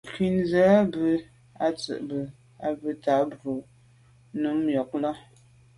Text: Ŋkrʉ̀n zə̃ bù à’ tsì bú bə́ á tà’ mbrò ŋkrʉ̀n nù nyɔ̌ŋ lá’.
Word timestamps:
Ŋkrʉ̀n 0.07 0.35
zə̃ 0.51 0.73
bù 0.91 1.03
à’ 1.65 1.67
tsì 1.77 1.93
bú 2.07 2.17
bə́ 2.59 2.87
á 2.93 2.99
tà’ 3.03 3.13
mbrò 3.25 3.49
ŋkrʉ̀n 3.57 3.63
nù 4.41 4.49
nyɔ̌ŋ 4.67 4.93
lá’. 5.03 5.11